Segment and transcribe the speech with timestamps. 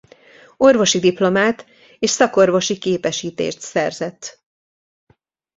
[0.57, 1.65] Orvosi diplomát
[1.99, 4.43] és szakorvosi képesítést szerzett.